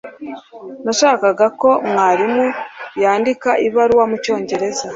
[0.85, 2.45] Nashakaga ko mwarimu
[3.01, 4.85] yandika ibaruwa mucyongereza.